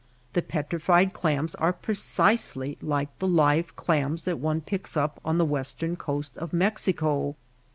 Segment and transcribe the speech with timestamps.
[0.33, 5.45] The petrified clams are precisely like the live clams that one picks up on the
[5.45, 7.35] western coast of Mexico.